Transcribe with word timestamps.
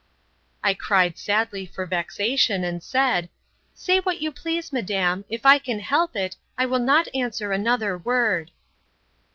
I 0.63 0.73
cried 0.73 1.19
sadly 1.19 1.63
for 1.67 1.85
vexation; 1.85 2.63
and 2.63 2.81
said, 2.81 3.29
Say 3.75 3.99
what 3.99 4.19
you 4.19 4.31
please, 4.31 4.73
madam; 4.73 5.25
if 5.29 5.45
I 5.45 5.59
can 5.59 5.79
help 5.79 6.15
it, 6.15 6.37
I 6.57 6.65
will 6.65 6.79
not 6.79 7.07
answer 7.13 7.51
another 7.51 7.99
word. 7.99 8.49